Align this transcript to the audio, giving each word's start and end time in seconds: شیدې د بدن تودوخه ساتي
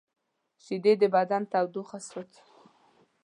شیدې 0.63 0.93
د 1.01 1.03
بدن 1.15 1.41
تودوخه 1.51 1.97
ساتي 2.09 2.41